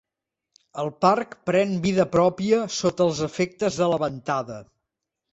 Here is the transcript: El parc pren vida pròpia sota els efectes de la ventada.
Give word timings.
El 0.83 0.87
parc 1.05 1.35
pren 1.49 1.75
vida 1.83 2.05
pròpia 2.15 2.61
sota 2.77 3.05
els 3.09 3.19
efectes 3.27 3.77
de 3.83 3.91
la 3.93 4.01
ventada. 4.05 4.57